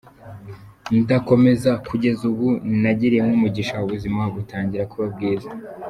[1.01, 2.47] Ndakomeza kugeza ubu
[2.81, 5.49] nagiriyemo umugisha ubuzima butangira kuba bwiza.